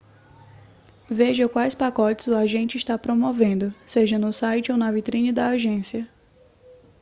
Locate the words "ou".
4.71-4.77